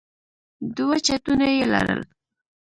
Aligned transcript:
دوه 0.75 0.97
چتونه 1.07 1.45
يې 1.55 1.63
لرل. 1.73 2.01